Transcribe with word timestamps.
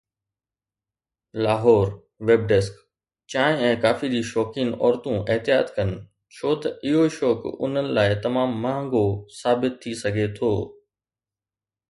Lahore 1.47 1.89
(web 2.29 2.45
desk) 2.51 2.77
چانهه 3.33 3.67
۽ 3.73 3.75
coffee 3.83 4.07
جو 4.13 4.21
شوقين 4.29 4.71
عورتون 4.77 5.19
احتياط 5.35 5.69
ڪن 5.75 5.91
ڇو 6.37 6.53
ته 6.63 6.73
اهو 6.93 7.03
شوق 7.17 7.45
انهن 7.51 7.91
لاءِ 7.99 8.15
تمام 8.25 8.55
مهانگو 8.65 9.03
ثابت 9.41 9.77
ٿي 9.85 9.93
سگهي 10.01 10.25
ٿو 10.41 10.51